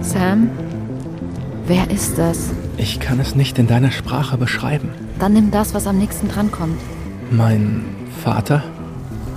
Sam? 0.00 0.50
Wer 1.66 1.90
ist 1.90 2.18
das? 2.18 2.50
Ich 2.76 3.00
kann 3.00 3.20
es 3.20 3.34
nicht 3.34 3.58
in 3.58 3.66
deiner 3.66 3.90
Sprache 3.90 4.36
beschreiben. 4.38 4.88
Dann 5.18 5.34
nimm 5.34 5.50
das, 5.50 5.74
was 5.74 5.86
am 5.86 5.98
nächsten 5.98 6.28
drankommt. 6.28 6.80
Mein 7.30 7.84
Vater? 8.24 8.62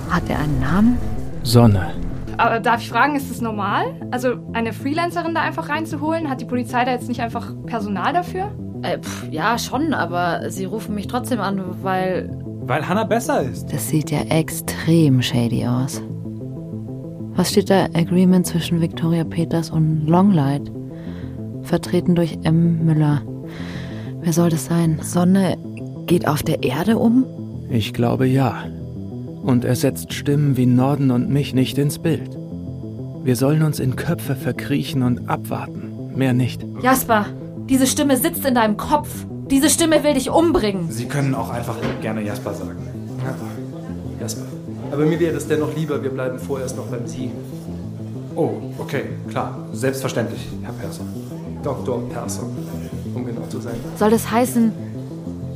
Hat 0.08 0.28
er 0.28 0.38
einen 0.38 0.60
Namen? 0.60 0.98
Sonne. 1.42 1.92
Aber 2.38 2.58
darf 2.58 2.80
ich 2.80 2.88
fragen, 2.88 3.14
ist 3.16 3.30
das 3.30 3.40
normal? 3.40 3.84
Also 4.10 4.36
eine 4.52 4.72
Freelancerin 4.72 5.34
da 5.34 5.42
einfach 5.42 5.68
reinzuholen? 5.68 6.28
Hat 6.28 6.40
die 6.40 6.46
Polizei 6.46 6.84
da 6.84 6.92
jetzt 6.92 7.08
nicht 7.08 7.20
einfach 7.20 7.52
Personal 7.66 8.12
dafür? 8.12 8.50
Äh, 8.82 8.98
pf, 8.98 9.28
ja, 9.30 9.58
schon, 9.58 9.94
aber 9.94 10.50
sie 10.50 10.64
rufen 10.64 10.94
mich 10.94 11.06
trotzdem 11.06 11.40
an, 11.40 11.62
weil. 11.82 12.30
Weil 12.62 12.88
Hannah 12.88 13.04
besser 13.04 13.42
ist. 13.42 13.72
Das 13.72 13.88
sieht 13.88 14.10
ja 14.10 14.20
extrem 14.22 15.22
shady 15.22 15.66
aus. 15.66 16.02
Was 17.36 17.50
steht 17.50 17.68
da? 17.68 17.86
Agreement 17.94 18.46
zwischen 18.46 18.80
Victoria 18.80 19.24
Peters 19.24 19.70
und 19.70 20.06
Longlight. 20.06 20.70
Vertreten 21.62 22.14
durch 22.14 22.38
M. 22.44 22.84
Müller. 22.84 23.22
Wer 24.20 24.32
soll 24.32 24.50
das 24.50 24.66
sein? 24.66 24.98
Sonne 25.02 25.58
geht 26.06 26.28
auf 26.28 26.42
der 26.42 26.62
Erde 26.62 26.98
um? 26.98 27.24
Ich 27.70 27.92
glaube 27.92 28.26
ja. 28.26 28.64
Und 29.42 29.64
er 29.64 29.74
setzt 29.74 30.12
Stimmen 30.12 30.56
wie 30.56 30.66
Norden 30.66 31.10
und 31.10 31.28
mich 31.28 31.54
nicht 31.54 31.76
ins 31.76 31.98
Bild. 31.98 32.30
Wir 33.24 33.36
sollen 33.36 33.62
uns 33.62 33.80
in 33.80 33.96
Köpfe 33.96 34.36
verkriechen 34.36 35.02
und 35.02 35.28
abwarten. 35.28 36.12
Mehr 36.14 36.34
nicht. 36.34 36.64
Jasper, 36.82 37.26
diese 37.68 37.86
Stimme 37.86 38.16
sitzt 38.16 38.46
in 38.46 38.54
deinem 38.54 38.76
Kopf. 38.76 39.26
Diese 39.50 39.68
Stimme 39.68 40.04
will 40.04 40.14
dich 40.14 40.30
umbringen. 40.30 40.90
Sie 40.90 41.06
können 41.06 41.34
auch 41.34 41.50
einfach 41.50 41.76
gerne 42.00 42.22
Jasper 42.22 42.54
sagen. 42.54 42.78
Ja. 43.24 43.34
Jasper. 44.20 44.53
Aber 44.94 45.06
mir 45.06 45.18
wäre 45.18 45.36
es 45.36 45.48
dennoch 45.48 45.74
lieber, 45.74 46.00
wir 46.00 46.10
bleiben 46.10 46.38
vorerst 46.38 46.76
noch 46.76 46.86
beim 46.86 47.04
Sie. 47.04 47.28
Oh, 48.36 48.52
okay, 48.78 49.06
klar. 49.28 49.58
Selbstverständlich, 49.72 50.46
Herr 50.62 50.72
Persson. 50.74 51.08
Dr. 51.64 52.08
Persson, 52.10 52.56
um 53.12 53.26
genau 53.26 53.42
zu 53.48 53.58
sein. 53.58 53.74
Soll 53.96 54.10
das 54.10 54.30
heißen, 54.30 54.72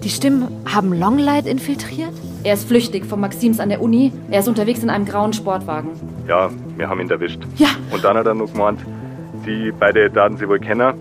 die 0.03 0.09
Stimmen 0.09 0.49
haben 0.65 0.93
Longlight 0.93 1.47
infiltriert? 1.47 2.11
Er 2.43 2.55
ist 2.55 2.67
flüchtig 2.67 3.07
von 3.07 3.21
Maxims 3.21 3.61
an 3.61 3.69
der 3.69 3.81
Uni. 3.81 4.11
Er 4.29 4.41
ist 4.41 4.49
unterwegs 4.49 4.83
in 4.83 4.91
einem 4.91 5.05
grauen 5.05 5.33
Sportwagen. 5.33 5.91
Ja, 6.27 6.51
wir 6.77 6.89
haben 6.89 7.01
ihn 7.01 7.09
erwischt. 7.09 7.41
Ja. 7.59 7.69
Und 7.93 8.03
dann 8.03 8.17
hat 8.17 8.27
er 8.27 8.35
noch 8.35 8.53
gemeint, 8.53 8.81
sie 9.45 9.73
beide 9.79 10.11
Daten 10.11 10.37
sie 10.37 10.49
wohl 10.49 10.59
kennen, 10.59 10.95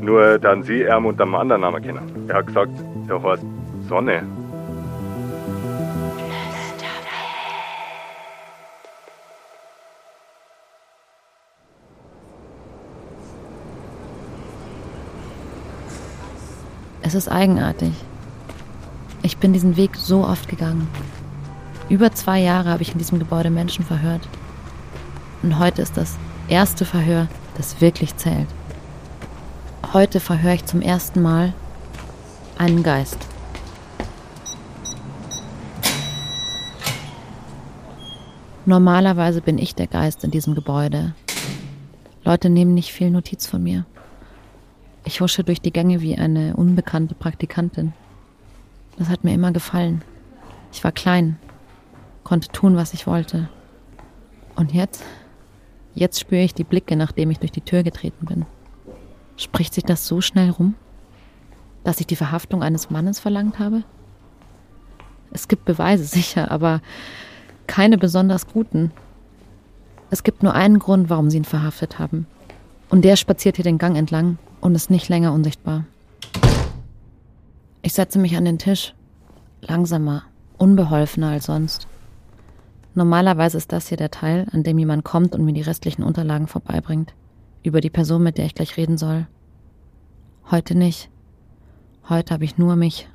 nur 0.00 0.40
dann 0.40 0.64
sie 0.64 0.82
er 0.82 0.98
unter 0.98 1.22
einem 1.22 1.36
anderen 1.36 1.60
Namen 1.60 1.80
kennen. 1.80 2.26
Er 2.26 2.38
hat 2.38 2.48
gesagt, 2.48 2.72
er 3.08 3.22
heißt 3.22 3.44
Sonne. 3.88 4.24
Es 17.06 17.12
ist 17.12 17.30
eigenartig. 17.30 17.92
Ich 19.20 19.36
bin 19.36 19.52
diesen 19.52 19.76
Weg 19.76 19.94
so 19.94 20.26
oft 20.26 20.48
gegangen. 20.48 20.88
Über 21.90 22.12
zwei 22.12 22.40
Jahre 22.40 22.70
habe 22.70 22.82
ich 22.82 22.92
in 22.92 22.98
diesem 22.98 23.18
Gebäude 23.18 23.50
Menschen 23.50 23.84
verhört. 23.84 24.26
Und 25.42 25.58
heute 25.58 25.82
ist 25.82 25.98
das 25.98 26.16
erste 26.48 26.86
Verhör, 26.86 27.28
das 27.58 27.82
wirklich 27.82 28.16
zählt. 28.16 28.48
Heute 29.92 30.18
verhöre 30.18 30.54
ich 30.54 30.64
zum 30.64 30.80
ersten 30.80 31.20
Mal 31.20 31.52
einen 32.56 32.82
Geist. 32.82 33.18
Normalerweise 38.64 39.42
bin 39.42 39.58
ich 39.58 39.74
der 39.74 39.88
Geist 39.88 40.24
in 40.24 40.30
diesem 40.30 40.54
Gebäude. 40.54 41.12
Leute 42.24 42.48
nehmen 42.48 42.72
nicht 42.72 42.92
viel 42.92 43.10
Notiz 43.10 43.46
von 43.46 43.62
mir. 43.62 43.84
Ich 45.06 45.20
husche 45.20 45.44
durch 45.44 45.60
die 45.60 45.72
Gänge 45.72 46.00
wie 46.00 46.16
eine 46.16 46.56
unbekannte 46.56 47.14
Praktikantin. 47.14 47.92
Das 48.96 49.10
hat 49.10 49.22
mir 49.22 49.34
immer 49.34 49.52
gefallen. 49.52 50.02
Ich 50.72 50.82
war 50.82 50.92
klein, 50.92 51.38
konnte 52.24 52.48
tun, 52.48 52.74
was 52.74 52.94
ich 52.94 53.06
wollte. 53.06 53.50
Und 54.56 54.72
jetzt? 54.72 55.04
Jetzt 55.94 56.18
spüre 56.18 56.42
ich 56.42 56.54
die 56.54 56.64
Blicke, 56.64 56.96
nachdem 56.96 57.30
ich 57.30 57.38
durch 57.38 57.52
die 57.52 57.60
Tür 57.60 57.82
getreten 57.82 58.24
bin. 58.24 58.46
Spricht 59.36 59.74
sich 59.74 59.84
das 59.84 60.06
so 60.06 60.22
schnell 60.22 60.50
rum, 60.50 60.74
dass 61.84 62.00
ich 62.00 62.06
die 62.06 62.16
Verhaftung 62.16 62.62
eines 62.62 62.88
Mannes 62.88 63.20
verlangt 63.20 63.58
habe? 63.58 63.84
Es 65.32 65.48
gibt 65.48 65.66
Beweise, 65.66 66.04
sicher, 66.04 66.50
aber 66.50 66.80
keine 67.66 67.98
besonders 67.98 68.46
guten. 68.46 68.90
Es 70.10 70.22
gibt 70.22 70.42
nur 70.42 70.54
einen 70.54 70.78
Grund, 70.78 71.10
warum 71.10 71.28
sie 71.28 71.36
ihn 71.36 71.44
verhaftet 71.44 71.98
haben. 71.98 72.26
Und 72.88 73.04
der 73.04 73.16
spaziert 73.16 73.56
hier 73.56 73.64
den 73.64 73.78
Gang 73.78 73.96
entlang 73.96 74.38
und 74.64 74.74
ist 74.74 74.90
nicht 74.90 75.10
länger 75.10 75.34
unsichtbar. 75.34 75.84
Ich 77.82 77.92
setze 77.92 78.18
mich 78.18 78.34
an 78.36 78.46
den 78.46 78.58
Tisch. 78.58 78.94
Langsamer, 79.60 80.22
unbeholfener 80.56 81.28
als 81.28 81.46
sonst. 81.46 81.86
Normalerweise 82.94 83.58
ist 83.58 83.72
das 83.72 83.88
hier 83.88 83.98
der 83.98 84.10
Teil, 84.10 84.46
an 84.52 84.62
dem 84.62 84.78
jemand 84.78 85.04
kommt 85.04 85.34
und 85.34 85.44
mir 85.44 85.52
die 85.52 85.60
restlichen 85.60 86.02
Unterlagen 86.02 86.46
vorbeibringt. 86.46 87.12
Über 87.62 87.82
die 87.82 87.90
Person, 87.90 88.22
mit 88.22 88.38
der 88.38 88.46
ich 88.46 88.54
gleich 88.54 88.78
reden 88.78 88.96
soll. 88.96 89.26
Heute 90.50 90.74
nicht. 90.74 91.10
Heute 92.08 92.32
habe 92.32 92.44
ich 92.44 92.56
nur 92.56 92.74
mich. 92.74 93.06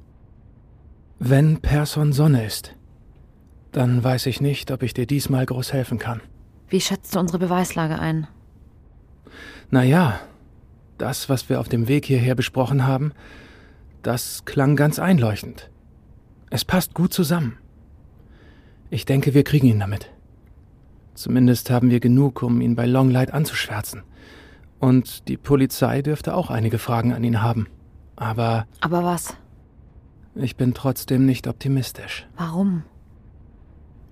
Wenn 1.17 1.61
Person 1.61 2.13
Sonne 2.13 2.45
ist, 2.45 2.75
dann 3.71 4.03
weiß 4.03 4.27
ich 4.27 4.39
nicht, 4.39 4.69
ob 4.69 4.83
ich 4.83 4.93
dir 4.93 5.07
diesmal 5.07 5.47
groß 5.47 5.73
helfen 5.73 5.97
kann. 5.97 6.21
Wie 6.67 6.81
schätzt 6.81 7.15
du 7.15 7.19
unsere 7.19 7.39
Beweislage 7.39 7.97
ein? 7.97 8.27
Naja, 9.71 10.19
das, 10.99 11.29
was 11.29 11.49
wir 11.49 11.59
auf 11.59 11.69
dem 11.69 11.87
Weg 11.87 12.05
hierher 12.05 12.35
besprochen 12.35 12.85
haben, 12.85 13.13
das 14.03 14.45
klang 14.45 14.75
ganz 14.75 14.99
einleuchtend. 14.99 15.69
Es 16.49 16.65
passt 16.65 16.93
gut 16.93 17.13
zusammen. 17.13 17.57
Ich 18.89 19.05
denke, 19.05 19.33
wir 19.33 19.43
kriegen 19.43 19.67
ihn 19.67 19.79
damit. 19.79 20.09
Zumindest 21.13 21.69
haben 21.69 21.89
wir 21.89 21.99
genug, 21.99 22.41
um 22.43 22.61
ihn 22.61 22.75
bei 22.75 22.85
Longlight 22.85 23.33
anzuschwärzen. 23.33 24.03
Und 24.79 25.27
die 25.27 25.37
Polizei 25.37 26.01
dürfte 26.01 26.33
auch 26.33 26.49
einige 26.49 26.77
Fragen 26.79 27.13
an 27.13 27.23
ihn 27.23 27.41
haben. 27.41 27.67
Aber 28.15 28.65
Aber 28.81 29.03
was? 29.03 29.35
ich 30.35 30.55
bin 30.55 30.73
trotzdem 30.73 31.25
nicht 31.25 31.47
optimistisch, 31.47 32.27
Warum? 32.37 32.83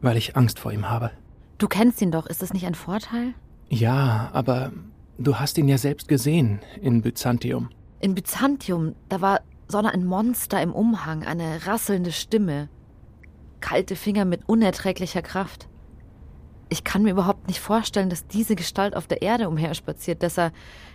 weil 0.02 0.18
ich 0.18 0.36
Angst 0.36 0.60
vor 0.60 0.72
ihm 0.74 0.90
habe. 0.90 1.12
Du 1.58 1.68
kennst 1.68 2.02
ihn 2.02 2.12
doch, 2.12 2.28
ist 2.28 2.42
das 2.42 2.54
nicht 2.54 2.66
ein 2.66 2.76
Vorteil? 2.76 3.34
Ja, 3.70 4.30
aber 4.34 4.72
du 5.18 5.40
hast 5.40 5.58
ihn 5.58 5.68
ja 5.68 5.78
selbst 5.78 6.08
gesehen 6.08 6.60
in 6.82 7.02
Byzantium. 7.02 7.70
In 8.00 8.16
Byzantium, 8.16 8.96
da 9.10 9.22
war 9.22 9.42
Sonne 9.68 9.94
ein 9.94 10.06
Monster 10.06 10.62
im 10.62 10.72
Umhang, 10.72 11.24
eine 11.24 11.66
rasselnde 11.66 12.12
Stimme. 12.12 12.70
Kalte 13.60 13.96
Finger 13.96 14.24
mit 14.24 14.48
unerträglicher 14.48 15.22
Kraft. 15.22 15.68
Ich 16.70 16.84
kann 16.84 17.04
mir 17.04 17.12
überhaupt 17.12 17.48
nicht 17.48 17.60
vorstellen, 17.60 18.10
dass 18.10 18.28
diese 18.28 18.56
Gestalt 18.56 18.96
auf 18.96 19.08
der 19.08 19.22
Erde 19.22 19.50
umherspaziert, 19.50 20.22
dass 20.22 20.38
er 20.38 20.52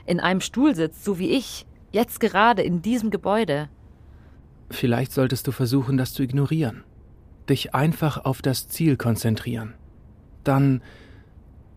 in 0.06 0.20
einem 0.20 0.40
Stuhl 0.40 0.74
sitzt, 0.74 1.04
so 1.04 1.18
wie 1.18 1.30
ich, 1.30 1.66
jetzt 1.92 2.20
gerade 2.20 2.62
in 2.62 2.82
diesem 2.82 3.10
Gebäude. 3.10 3.68
Vielleicht 4.70 5.12
solltest 5.12 5.46
du 5.46 5.52
versuchen, 5.52 5.96
das 5.96 6.14
zu 6.14 6.22
ignorieren. 6.22 6.84
Dich 7.48 7.74
einfach 7.74 8.24
auf 8.24 8.42
das 8.42 8.68
Ziel 8.68 8.96
konzentrieren. 8.96 9.74
Dann, 10.44 10.82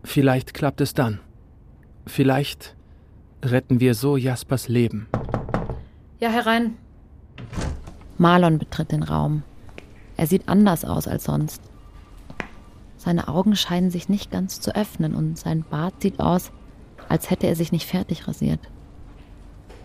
vielleicht 0.04 0.54
klappt 0.54 0.80
es 0.80 0.94
dann. 0.94 1.20
Vielleicht 2.06 2.74
retten 3.44 3.80
wir 3.80 3.94
so 3.94 4.16
Jaspers 4.16 4.68
Leben. 4.68 5.08
Ja, 6.20 6.30
herein. 6.30 6.76
Marlon 8.16 8.58
betritt 8.58 8.92
den 8.92 9.02
Raum. 9.02 9.42
Er 10.16 10.26
sieht 10.26 10.48
anders 10.48 10.84
aus 10.84 11.06
als 11.06 11.24
sonst. 11.24 11.62
Seine 12.96 13.28
Augen 13.28 13.54
scheinen 13.54 13.90
sich 13.90 14.08
nicht 14.08 14.30
ganz 14.30 14.60
zu 14.60 14.74
öffnen 14.74 15.14
und 15.14 15.38
sein 15.38 15.64
Bart 15.68 16.00
sieht 16.00 16.18
aus, 16.20 16.50
als 17.08 17.30
hätte 17.30 17.46
er 17.46 17.54
sich 17.54 17.72
nicht 17.72 17.86
fertig 17.86 18.26
rasiert. 18.26 18.60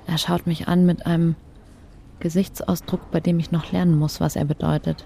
Er 0.08 0.18
schaut 0.18 0.48
mich 0.48 0.68
an 0.68 0.86
mit 0.86 1.06
einem 1.06 1.36
Gesichtsausdruck, 2.20 3.12
bei 3.12 3.20
dem 3.20 3.40
ich 3.40 3.52
noch 3.52 3.72
lernen 3.72 3.98
muss, 3.98 4.22
was 4.22 4.36
er 4.36 4.46
bedeutet. 4.46 5.06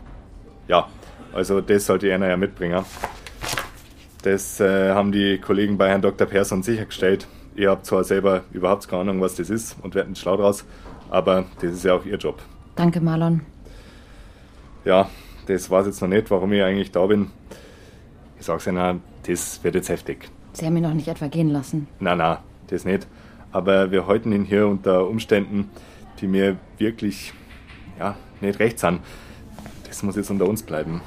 Ja, 0.67 0.87
also 1.33 1.61
das 1.61 1.85
sollte 1.85 2.13
einer 2.13 2.27
ja 2.27 2.37
mitbringen. 2.37 2.85
Das 4.25 4.59
äh, 4.59 4.89
haben 4.89 5.11
die 5.11 5.37
Kollegen 5.37 5.77
bei 5.77 5.87
Herrn 5.87 6.01
Dr. 6.01 6.25
Persson 6.25 6.63
sichergestellt. 6.63 7.27
Ihr 7.55 7.69
habt 7.69 7.85
zwar 7.85 8.03
selber 8.03 8.43
überhaupt 8.51 8.87
keine 8.87 9.01
Ahnung, 9.01 9.21
was 9.21 9.35
das 9.35 9.51
ist 9.51 9.77
und 9.83 9.93
werdet 9.93 10.09
nicht 10.09 10.19
schlau 10.19 10.35
draus, 10.35 10.65
aber 11.11 11.45
das 11.61 11.73
ist 11.73 11.85
ja 11.85 11.93
auch 11.93 12.03
Ihr 12.05 12.17
Job. 12.17 12.41
Danke, 12.75 13.01
Marlon. 13.01 13.41
Ja, 14.83 15.11
das 15.45 15.69
weiß 15.69 15.85
jetzt 15.85 16.01
noch 16.01 16.07
nicht, 16.07 16.31
warum 16.31 16.51
ich 16.53 16.63
eigentlich 16.63 16.91
da 16.91 17.05
bin. 17.05 17.29
Ich 18.39 18.47
sag's 18.47 18.65
Ihnen, 18.65 19.03
das 19.27 19.63
wird 19.63 19.75
jetzt 19.75 19.89
heftig. 19.89 20.27
Sie 20.53 20.65
haben 20.65 20.75
ihn 20.75 20.81
noch 20.81 20.95
nicht 20.95 21.07
etwa 21.07 21.27
gehen 21.27 21.51
lassen. 21.51 21.87
Na, 21.99 22.15
na, 22.15 22.39
das 22.65 22.83
nicht. 22.83 23.05
Aber 23.51 23.91
wir 23.91 24.07
halten 24.07 24.31
ihn 24.31 24.43
hier 24.43 24.65
unter 24.67 25.07
Umständen, 25.07 25.69
die 26.19 26.25
mir 26.27 26.57
wirklich, 26.79 27.31
ja, 27.99 28.15
nicht 28.41 28.57
recht 28.57 28.79
sind. 28.79 29.01
Das 29.87 30.01
muss 30.01 30.15
jetzt 30.15 30.31
unter 30.31 30.49
uns 30.49 30.63
bleiben. 30.63 31.01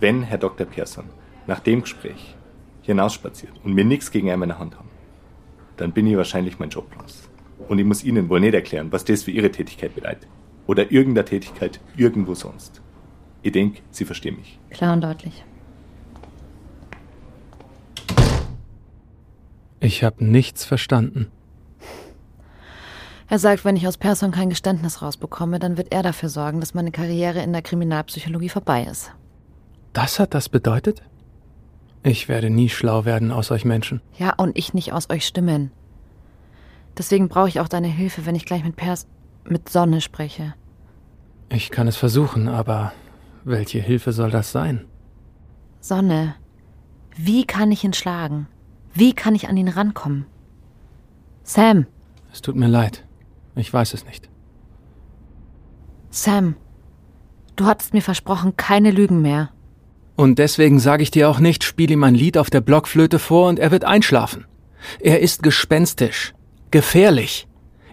Wenn 0.00 0.24
Herr 0.24 0.38
Dr. 0.38 0.66
Persson 0.66 1.04
nach 1.46 1.60
dem 1.60 1.82
Gespräch 1.82 2.34
hinausspaziert 2.82 3.52
und 3.64 3.74
mir 3.74 3.84
nichts 3.84 4.10
gegen 4.10 4.28
ihn 4.28 4.42
in 4.42 4.48
der 4.48 4.58
Hand 4.58 4.76
haben, 4.76 4.88
dann 5.76 5.92
bin 5.92 6.06
ich 6.06 6.16
wahrscheinlich 6.16 6.58
mein 6.58 6.70
Job 6.70 6.90
los. 6.98 7.28
Und 7.68 7.78
ich 7.78 7.84
muss 7.84 8.04
Ihnen 8.04 8.28
wohl 8.28 8.40
nicht 8.40 8.54
erklären, 8.54 8.90
was 8.90 9.04
das 9.04 9.22
für 9.22 9.30
Ihre 9.30 9.50
Tätigkeit 9.50 9.94
bedeutet. 9.94 10.28
Oder 10.66 10.90
irgendeine 10.90 11.24
Tätigkeit 11.24 11.80
irgendwo 11.96 12.34
sonst. 12.34 12.80
Ich 13.42 13.52
denke, 13.52 13.80
Sie 13.90 14.04
verstehen 14.04 14.36
mich. 14.36 14.58
Klar 14.70 14.92
und 14.92 15.02
deutlich. 15.02 15.44
Ich 19.80 20.04
habe 20.04 20.24
nichts 20.24 20.64
verstanden. 20.64 21.30
Er 23.28 23.38
sagt, 23.38 23.64
wenn 23.64 23.76
ich 23.76 23.86
aus 23.86 23.96
Person 23.96 24.32
kein 24.32 24.50
Geständnis 24.50 25.00
rausbekomme, 25.00 25.58
dann 25.58 25.76
wird 25.76 25.92
er 25.92 26.02
dafür 26.02 26.28
sorgen, 26.28 26.60
dass 26.60 26.74
meine 26.74 26.90
Karriere 26.90 27.40
in 27.42 27.52
der 27.52 27.62
Kriminalpsychologie 27.62 28.48
vorbei 28.48 28.84
ist. 28.90 29.12
Das 29.92 30.18
hat 30.18 30.34
das 30.34 30.48
bedeutet? 30.48 31.02
Ich 32.02 32.28
werde 32.28 32.48
nie 32.50 32.68
schlau 32.68 33.04
werden 33.04 33.30
aus 33.30 33.50
euch 33.50 33.64
Menschen. 33.64 34.00
Ja, 34.18 34.32
und 34.36 34.56
ich 34.56 34.72
nicht 34.72 34.92
aus 34.92 35.10
euch 35.10 35.26
stimmen. 35.26 35.70
Deswegen 36.96 37.28
brauche 37.28 37.48
ich 37.48 37.60
auch 37.60 37.68
deine 37.68 37.88
Hilfe, 37.88 38.26
wenn 38.26 38.34
ich 38.34 38.46
gleich 38.46 38.64
mit 38.64 38.76
Pers 38.76 39.06
mit 39.44 39.68
Sonne 39.68 40.00
spreche. 40.00 40.54
Ich 41.50 41.70
kann 41.70 41.88
es 41.88 41.96
versuchen, 41.96 42.48
aber 42.48 42.92
welche 43.44 43.80
Hilfe 43.80 44.12
soll 44.12 44.30
das 44.30 44.52
sein? 44.52 44.84
Sonne, 45.80 46.34
wie 47.16 47.44
kann 47.44 47.72
ich 47.72 47.84
ihn 47.84 47.92
schlagen? 47.92 48.46
Wie 48.94 49.14
kann 49.14 49.34
ich 49.34 49.48
an 49.48 49.56
ihn 49.56 49.68
rankommen? 49.68 50.26
Sam, 51.42 51.86
Es 52.32 52.42
tut 52.42 52.54
mir 52.56 52.68
leid. 52.68 53.04
Ich 53.56 53.72
weiß 53.72 53.94
es 53.94 54.04
nicht. 54.06 54.28
Sam, 56.10 56.56
du 57.56 57.66
hattest 57.66 57.92
mir 57.94 58.02
versprochen, 58.02 58.56
keine 58.56 58.90
Lügen 58.90 59.22
mehr. 59.22 59.50
Und 60.16 60.38
deswegen 60.38 60.78
sage 60.78 61.02
ich 61.02 61.10
dir 61.10 61.28
auch 61.28 61.40
nicht, 61.40 61.64
spiel 61.64 61.90
ihm 61.90 62.04
ein 62.04 62.14
Lied 62.14 62.36
auf 62.36 62.50
der 62.50 62.60
Blockflöte 62.60 63.18
vor 63.18 63.48
und 63.48 63.58
er 63.58 63.70
wird 63.70 63.84
einschlafen. 63.84 64.44
Er 64.98 65.20
ist 65.20 65.42
gespenstisch, 65.42 66.34
gefährlich. 66.70 67.46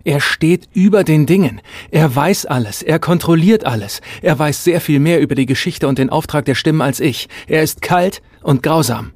Er 0.04 0.22
steht 0.22 0.70
über 0.74 1.04
den 1.04 1.26
Dingen. 1.26 1.62
Er 1.92 2.16
weiß 2.16 2.46
alles, 2.46 2.82
er 2.82 2.98
kontrolliert 3.00 3.66
alles. 3.66 4.02
Er 4.22 4.40
weiß 4.40 4.64
sehr 4.64 4.80
viel 4.80 5.00
mehr 5.00 5.20
über 5.20 5.36
die 5.36 5.46
Geschichte 5.46 5.88
und 5.88 6.00
den 6.00 6.10
Auftrag 6.10 6.46
der 6.46 6.56
Stimmen 6.56 6.82
als 6.82 7.02
ich. 7.02 7.28
Er 7.48 7.62
ist 7.62 7.82
kalt 7.82 8.22
und 8.42 8.64
grausam. 8.64 9.12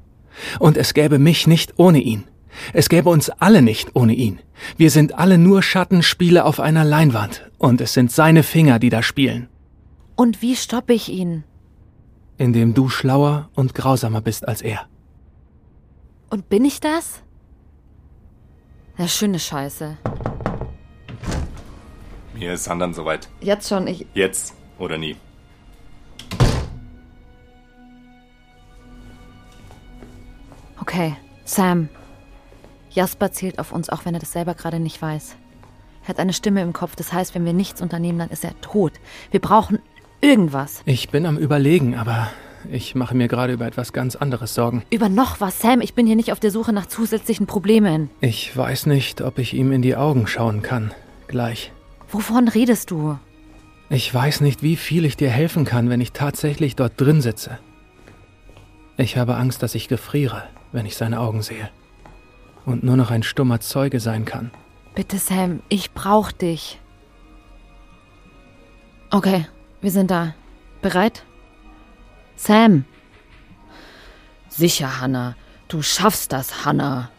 Und 0.58 0.76
es 0.76 0.92
gäbe 0.92 1.18
mich 1.18 1.46
nicht 1.46 1.74
ohne 1.78 2.00
ihn. 2.00 2.24
Es 2.74 2.88
gäbe 2.88 3.08
uns 3.08 3.30
alle 3.30 3.62
nicht 3.62 3.96
ohne 3.96 4.14
ihn. 4.14 4.40
Wir 4.76 4.90
sind 4.90 5.18
alle 5.18 5.38
nur 5.38 5.62
Schattenspiele 5.62 6.44
auf 6.44 6.60
einer 6.60 6.84
Leinwand. 6.84 7.50
Und 7.56 7.80
es 7.80 7.94
sind 7.94 8.12
seine 8.12 8.42
Finger, 8.42 8.78
die 8.78 8.90
da 8.90 9.02
spielen. 9.02 9.48
Und 10.14 10.42
wie 10.42 10.56
stoppe 10.56 10.92
ich 10.92 11.08
ihn? 11.08 11.44
Indem 12.42 12.74
du 12.74 12.88
schlauer 12.88 13.50
und 13.54 13.72
grausamer 13.72 14.20
bist 14.20 14.48
als 14.48 14.62
er. 14.62 14.88
Und 16.28 16.48
bin 16.48 16.64
ich 16.64 16.80
das? 16.80 17.22
Ja, 18.98 19.06
schöne 19.06 19.38
Scheiße. 19.38 19.96
Mir 22.34 22.54
ist 22.54 22.64
Sandern 22.64 22.94
soweit. 22.94 23.28
Jetzt 23.40 23.68
schon, 23.68 23.86
ich. 23.86 24.08
Jetzt 24.14 24.54
oder 24.80 24.98
nie. 24.98 25.14
Okay, 30.80 31.16
Sam. 31.44 31.88
Jasper 32.90 33.30
zielt 33.30 33.60
auf 33.60 33.70
uns, 33.70 33.88
auch 33.88 34.04
wenn 34.04 34.14
er 34.14 34.20
das 34.20 34.32
selber 34.32 34.54
gerade 34.54 34.80
nicht 34.80 35.00
weiß. 35.00 35.36
Er 36.02 36.08
hat 36.08 36.18
eine 36.18 36.32
Stimme 36.32 36.62
im 36.62 36.72
Kopf, 36.72 36.96
das 36.96 37.12
heißt, 37.12 37.36
wenn 37.36 37.44
wir 37.44 37.52
nichts 37.52 37.80
unternehmen, 37.80 38.18
dann 38.18 38.30
ist 38.30 38.42
er 38.42 38.60
tot. 38.62 38.94
Wir 39.30 39.40
brauchen 39.40 39.78
irgendwas. 40.22 40.82
Ich 40.86 41.10
bin 41.10 41.26
am 41.26 41.36
Überlegen, 41.36 41.94
aber 41.96 42.30
ich 42.70 42.94
mache 42.94 43.14
mir 43.14 43.28
gerade 43.28 43.52
über 43.52 43.66
etwas 43.66 43.92
ganz 43.92 44.16
anderes 44.16 44.54
Sorgen. 44.54 44.82
Über 44.90 45.08
noch 45.08 45.40
was, 45.40 45.60
Sam. 45.60 45.80
Ich 45.80 45.94
bin 45.94 46.06
hier 46.06 46.16
nicht 46.16 46.32
auf 46.32 46.40
der 46.40 46.50
Suche 46.50 46.72
nach 46.72 46.86
zusätzlichen 46.86 47.46
Problemen. 47.46 48.08
Ich 48.20 48.56
weiß 48.56 48.86
nicht, 48.86 49.20
ob 49.20 49.38
ich 49.38 49.52
ihm 49.52 49.72
in 49.72 49.82
die 49.82 49.96
Augen 49.96 50.26
schauen 50.26 50.62
kann. 50.62 50.92
Gleich. 51.28 51.72
Wovon 52.08 52.48
redest 52.48 52.90
du? 52.90 53.18
Ich 53.90 54.12
weiß 54.14 54.40
nicht, 54.40 54.62
wie 54.62 54.76
viel 54.76 55.04
ich 55.04 55.16
dir 55.16 55.28
helfen 55.28 55.64
kann, 55.64 55.90
wenn 55.90 56.00
ich 56.00 56.12
tatsächlich 56.12 56.76
dort 56.76 56.98
drin 57.00 57.20
sitze. 57.20 57.58
Ich 58.96 59.16
habe 59.16 59.36
Angst, 59.36 59.62
dass 59.62 59.74
ich 59.74 59.88
gefriere, 59.88 60.44
wenn 60.70 60.86
ich 60.86 60.96
seine 60.96 61.20
Augen 61.20 61.42
sehe. 61.42 61.68
Und 62.64 62.84
nur 62.84 62.96
noch 62.96 63.10
ein 63.10 63.22
stummer 63.22 63.60
Zeuge 63.60 63.98
sein 63.98 64.24
kann. 64.24 64.50
Bitte, 64.94 65.18
Sam, 65.18 65.60
ich 65.68 65.92
brauch 65.92 66.30
dich. 66.30 66.78
Okay, 69.10 69.46
wir 69.82 69.90
sind 69.90 70.10
da. 70.10 70.34
Bereit? 70.80 71.24
Sam. 72.36 72.84
Sicher, 74.48 75.00
Hannah. 75.00 75.36
Du 75.68 75.82
schaffst 75.82 76.32
das, 76.32 76.64
Hannah. 76.64 77.10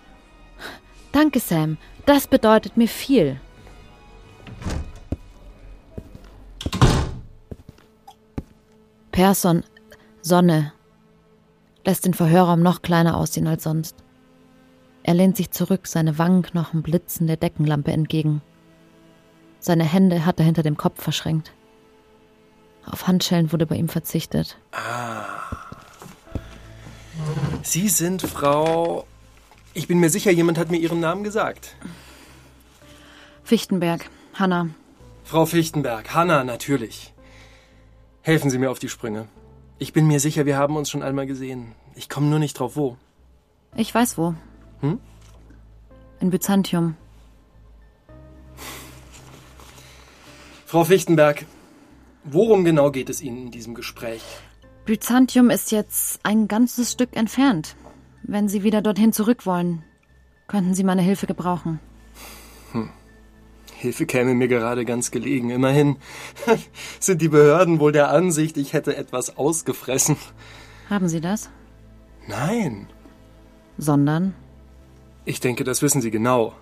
Danke, 1.12 1.40
Sam. 1.40 1.78
Das 2.06 2.28
bedeutet 2.28 2.76
mir 2.78 2.88
viel. 2.88 3.40
Persson, 9.12 9.64
Sonne, 10.22 10.74
lässt 11.86 12.06
den 12.06 12.14
Verhörraum 12.14 12.62
noch 12.62 12.82
kleiner 12.82 13.16
aussehen 13.16 13.48
als 13.48 13.64
sonst. 13.64 13.96
Er 15.04 15.14
lehnt 15.14 15.38
sich 15.38 15.52
zurück, 15.52 15.86
seine 15.86 16.18
Wangenknochen 16.18 16.82
blitzen 16.82 17.28
der 17.28 17.38
Deckenlampe 17.38 17.92
entgegen. 17.92 18.42
Seine 19.60 19.84
Hände 19.84 20.26
hat 20.26 20.40
er 20.40 20.46
hinter 20.46 20.64
dem 20.64 20.78
Kopf 20.78 21.04
verschränkt. 21.04 21.54
Auf 22.86 23.08
Handschellen 23.08 23.52
wurde 23.52 23.66
bei 23.66 23.76
ihm 23.76 23.90
verzichtet. 23.90 24.58
Sie 27.64 27.90
sind 27.90 28.22
Frau. 28.22 29.06
Ich 29.74 29.88
bin 29.88 30.00
mir 30.00 30.10
sicher, 30.10 30.32
jemand 30.32 30.58
hat 30.58 30.70
mir 30.70 30.78
Ihren 30.78 31.00
Namen 31.00 31.24
gesagt. 31.24 31.76
Fichtenberg, 33.44 34.10
Hanna, 34.34 34.70
Frau 35.24 35.46
Fichtenberg, 35.46 36.14
Hanna, 36.14 36.44
natürlich. 36.44 37.14
Helfen 38.22 38.50
Sie 38.50 38.58
mir 38.58 38.70
auf 38.70 38.80
die 38.80 38.90
Sprünge. 38.90 39.28
Ich 39.80 39.94
bin 39.94 40.06
mir 40.08 40.20
sicher, 40.20 40.46
wir 40.46 40.58
haben 40.58 40.76
uns 40.76 40.90
schon 40.90 41.04
einmal 41.04 41.26
gesehen. 41.26 41.74
Ich 41.96 42.10
komme 42.10 42.28
nur 42.28 42.40
nicht 42.40 42.60
drauf, 42.60 42.76
wo. 42.76 42.98
ich 43.76 43.94
weiß 43.94 44.18
wo. 44.18 44.36
Hm? 44.82 45.00
In 46.20 46.30
Byzantium. 46.30 46.96
Frau 50.66 50.84
Fichtenberg, 50.84 51.46
worum 52.24 52.64
genau 52.64 52.92
geht 52.92 53.10
es 53.10 53.22
Ihnen 53.22 53.38
in 53.46 53.52
diesem 53.52 53.76
Gespräch? 53.76 54.24
Byzantium 54.86 55.50
ist 55.50 55.72
jetzt 55.72 56.20
ein 56.24 56.48
ganzes 56.48 56.92
Stück 56.92 57.16
entfernt. 57.16 57.76
Wenn 58.24 58.48
Sie 58.48 58.64
wieder 58.64 58.82
dorthin 58.82 59.14
zurück 59.14 59.46
wollen, 59.46 59.84
könnten 60.48 60.74
Sie 60.74 60.84
meine 60.84 61.02
Hilfe 61.02 61.28
gebrauchen. 61.28 61.80
Hilfe 63.84 64.06
käme 64.06 64.34
mir 64.34 64.48
gerade 64.48 64.86
ganz 64.86 65.12
gelegen. 65.12 65.50
Immerhin 65.50 65.98
sind 67.00 67.22
die 67.22 67.28
Behörden 67.28 67.80
wohl 67.80 67.92
der 67.92 68.10
Ansicht, 68.10 68.56
ich 68.58 68.72
hätte 68.72 68.96
etwas 68.96 69.38
ausgefressen. 69.38 70.16
Haben 70.90 71.10
Sie 71.10 71.20
das? 71.20 71.50
Nein, 72.28 72.88
Sondern? 73.78 74.34
ich 75.26 75.40
denke, 75.40 75.64
das 75.64 75.82
wissen 75.82 76.02
Sie 76.02 76.12
genau. 76.12 76.54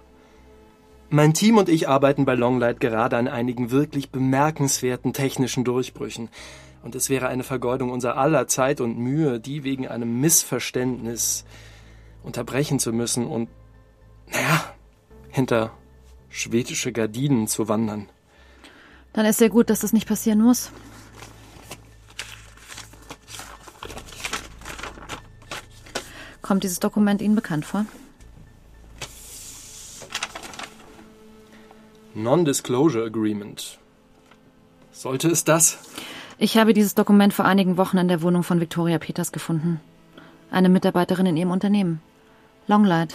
Mein 1.13 1.33
Team 1.33 1.57
und 1.57 1.67
ich 1.67 1.89
arbeiten 1.89 2.23
bei 2.23 2.35
Longlight 2.35 2.79
gerade 2.79 3.17
an 3.17 3.27
einigen 3.27 3.69
wirklich 3.69 4.11
bemerkenswerten 4.11 5.11
technischen 5.11 5.65
Durchbrüchen. 5.65 6.29
Und 6.83 6.95
es 6.95 7.09
wäre 7.09 7.27
eine 7.27 7.43
Vergeudung 7.43 7.89
unserer 7.89 8.15
aller 8.15 8.47
Zeit 8.47 8.79
und 8.79 8.97
Mühe, 8.97 9.41
die 9.41 9.65
wegen 9.65 9.89
einem 9.89 10.21
Missverständnis 10.21 11.43
unterbrechen 12.23 12.79
zu 12.79 12.93
müssen 12.93 13.27
und, 13.27 13.49
naja, 14.31 14.63
hinter 15.27 15.73
schwedische 16.29 16.93
Gardinen 16.93 17.49
zu 17.49 17.67
wandern. 17.67 18.07
Dann 19.11 19.25
ist 19.25 19.41
ja 19.41 19.49
gut, 19.49 19.69
dass 19.69 19.81
das 19.81 19.91
nicht 19.91 20.07
passieren 20.07 20.39
muss. 20.39 20.71
Kommt 26.41 26.63
dieses 26.63 26.79
Dokument 26.79 27.21
Ihnen 27.21 27.35
bekannt 27.35 27.65
vor? 27.65 27.85
Non-Disclosure 32.23 33.05
Agreement. 33.05 33.79
Sollte 34.91 35.29
es 35.29 35.43
das? 35.43 35.79
Ich 36.37 36.57
habe 36.57 36.73
dieses 36.73 36.95
Dokument 36.95 37.33
vor 37.33 37.45
einigen 37.45 37.77
Wochen 37.77 37.97
in 37.97 38.07
der 38.07 38.21
Wohnung 38.21 38.43
von 38.43 38.59
Victoria 38.59 38.97
Peters 38.97 39.31
gefunden. 39.31 39.79
Eine 40.49 40.69
Mitarbeiterin 40.69 41.25
in 41.25 41.37
ihrem 41.37 41.51
Unternehmen. 41.51 42.01
Longlight. 42.67 43.13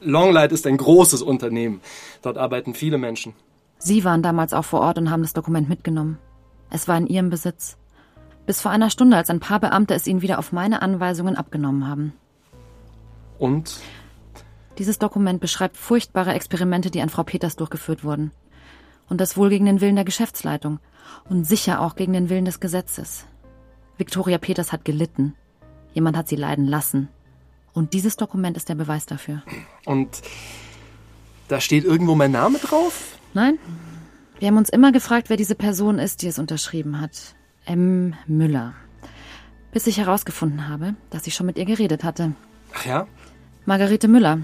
Longlight 0.00 0.52
ist 0.52 0.66
ein 0.66 0.76
großes 0.76 1.22
Unternehmen. 1.22 1.80
Dort 2.22 2.38
arbeiten 2.38 2.74
viele 2.74 2.98
Menschen. 2.98 3.34
Sie 3.78 4.04
waren 4.04 4.22
damals 4.22 4.52
auch 4.52 4.64
vor 4.64 4.80
Ort 4.80 4.98
und 4.98 5.10
haben 5.10 5.22
das 5.22 5.32
Dokument 5.32 5.68
mitgenommen. 5.68 6.18
Es 6.70 6.88
war 6.88 6.98
in 6.98 7.06
ihrem 7.06 7.30
Besitz. 7.30 7.76
Bis 8.46 8.60
vor 8.60 8.70
einer 8.70 8.90
Stunde, 8.90 9.16
als 9.16 9.30
ein 9.30 9.40
paar 9.40 9.60
Beamte 9.60 9.94
es 9.94 10.06
ihnen 10.06 10.22
wieder 10.22 10.38
auf 10.38 10.52
meine 10.52 10.82
Anweisungen 10.82 11.36
abgenommen 11.36 11.86
haben. 11.86 12.12
Und 13.38 13.78
Dieses 14.78 14.98
Dokument 14.98 15.40
beschreibt 15.40 15.76
furchtbare 15.76 16.34
Experimente, 16.34 16.90
die 16.90 17.00
an 17.00 17.08
Frau 17.08 17.24
Peters 17.24 17.56
durchgeführt 17.56 18.04
wurden. 18.04 18.30
Und 19.08 19.20
das 19.20 19.36
wohl 19.36 19.48
gegen 19.48 19.66
den 19.66 19.80
Willen 19.80 19.96
der 19.96 20.04
Geschäftsleitung. 20.04 20.78
Und 21.28 21.44
sicher 21.44 21.80
auch 21.80 21.96
gegen 21.96 22.12
den 22.12 22.28
Willen 22.28 22.44
des 22.44 22.60
Gesetzes. 22.60 23.26
Victoria 23.96 24.38
Peters 24.38 24.72
hat 24.72 24.84
gelitten. 24.84 25.34
Jemand 25.94 26.16
hat 26.16 26.28
sie 26.28 26.36
leiden 26.36 26.66
lassen. 26.66 27.08
Und 27.72 27.92
dieses 27.92 28.16
Dokument 28.16 28.56
ist 28.56 28.68
der 28.68 28.76
Beweis 28.76 29.06
dafür. 29.06 29.42
Und 29.84 30.22
Da 31.48 31.60
steht 31.60 31.84
irgendwo 31.84 32.14
mein 32.14 32.30
Name 32.30 32.58
drauf? 32.58 33.18
Nein? 33.34 33.58
Wir 34.38 34.48
haben 34.48 34.58
uns 34.58 34.68
immer 34.68 34.92
gefragt, 34.92 35.30
wer 35.30 35.36
diese 35.36 35.54
Person 35.54 35.98
ist, 35.98 36.22
die 36.22 36.28
es 36.28 36.38
unterschrieben 36.38 37.00
hat. 37.00 37.34
M. 37.64 38.14
Müller. 38.26 38.74
Bis 39.72 39.86
ich 39.86 39.98
herausgefunden 39.98 40.68
habe, 40.68 40.94
dass 41.10 41.26
ich 41.26 41.34
schon 41.34 41.46
mit 41.46 41.58
ihr 41.58 41.64
geredet 41.64 42.04
hatte. 42.04 42.32
Ach 42.74 42.86
ja? 42.86 43.06
Margarete 43.64 44.08
Müller. 44.08 44.40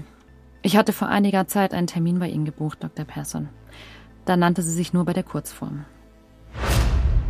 Ich 0.65 0.75
hatte 0.75 0.93
vor 0.93 1.09
einiger 1.09 1.47
Zeit 1.47 1.75
einen 1.75 1.85
Termin 1.85 2.17
bei 2.17 2.27
Ihnen 2.27 2.43
gebucht, 2.43 2.79
Dr. 2.81 3.05
Persson. 3.05 3.49
Da 4.25 4.35
nannte 4.35 4.63
sie 4.63 4.73
sich 4.73 4.93
nur 4.93 5.05
bei 5.05 5.13
der 5.13 5.21
Kurzform. 5.21 5.85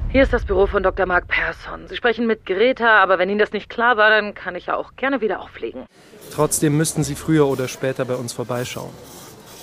Hier 0.10 0.24
ist 0.24 0.32
das 0.32 0.46
Büro 0.46 0.68
von 0.68 0.84
Dr. 0.84 1.06
Mark 1.06 1.28
Persson. 1.28 1.90
Sie 1.90 1.98
sprechen 1.98 2.28
mit 2.28 2.46
Greta, 2.46 3.04
aber 3.04 3.20
wenn 3.20 3.30
Ihnen 3.30 3.40
das 3.40 3.52
nicht 3.52 3.70
klar 3.70 3.98
war, 3.98 4.10
dann 4.10 4.36
kann 4.36 4.56
ich 4.56 4.68
ja 4.68 4.78
auch 4.78 4.96
gerne 4.96 5.20
wieder 5.20 5.42
auflegen. 5.42 5.84
Trotzdem 6.32 6.78
müssten 6.78 7.04
Sie 7.04 7.16
früher 7.16 7.46
oder 7.46 7.68
später 7.68 8.06
bei 8.06 8.16
uns 8.16 8.32
vorbeischauen. 8.32 8.94